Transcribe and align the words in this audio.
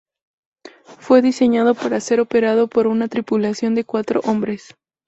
Fue 0.97 1.21
diseñado 1.21 1.75
para 1.75 1.99
ser 1.99 2.21
operado 2.21 2.67
por 2.67 2.87
una 2.87 3.07
tripulación 3.07 3.75
de 3.75 3.83
cuatro 3.85 4.19
hombres. 4.21 4.73